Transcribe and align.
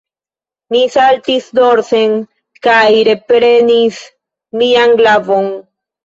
Mi 0.75 0.79
saltis 0.93 1.49
dorsen 1.57 2.15
kaj 2.67 2.87
reprenis 3.07 3.99
mian 4.63 4.97
glavon. 5.03 5.51